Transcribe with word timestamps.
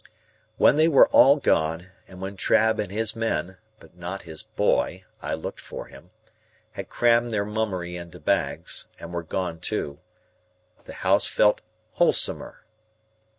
When 0.57 0.77
they 0.77 0.87
were 0.87 1.07
all 1.09 1.35
gone, 1.35 1.91
and 2.07 2.19
when 2.19 2.35
Trabb 2.35 2.79
and 2.79 2.91
his 2.91 3.15
men—but 3.15 3.95
not 3.95 4.23
his 4.23 4.41
Boy; 4.41 5.03
I 5.21 5.35
looked 5.35 5.59
for 5.59 5.85
him—had 5.85 6.89
crammed 6.89 7.31
their 7.31 7.45
mummery 7.45 7.97
into 7.97 8.19
bags, 8.19 8.87
and 8.99 9.13
were 9.13 9.21
gone 9.21 9.59
too, 9.59 9.99
the 10.85 10.93
house 11.05 11.27
felt 11.27 11.61
wholesomer. 11.99 12.63